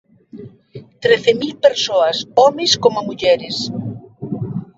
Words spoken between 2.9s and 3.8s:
mulleres.